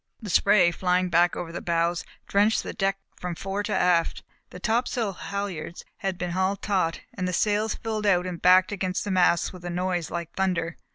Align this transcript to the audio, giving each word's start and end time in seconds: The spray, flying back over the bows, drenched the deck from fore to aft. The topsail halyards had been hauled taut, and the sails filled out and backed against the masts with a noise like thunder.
The 0.19 0.31
spray, 0.31 0.71
flying 0.71 1.09
back 1.09 1.35
over 1.35 1.51
the 1.51 1.61
bows, 1.61 2.03
drenched 2.27 2.63
the 2.63 2.73
deck 2.73 2.97
from 3.15 3.35
fore 3.35 3.61
to 3.61 3.71
aft. 3.75 4.23
The 4.49 4.59
topsail 4.59 5.13
halyards 5.13 5.85
had 5.97 6.17
been 6.17 6.31
hauled 6.31 6.63
taut, 6.63 7.01
and 7.13 7.27
the 7.27 7.33
sails 7.33 7.75
filled 7.75 8.07
out 8.07 8.25
and 8.25 8.41
backed 8.41 8.71
against 8.71 9.03
the 9.05 9.11
masts 9.11 9.53
with 9.53 9.63
a 9.63 9.69
noise 9.69 10.09
like 10.09 10.33
thunder. 10.33 10.75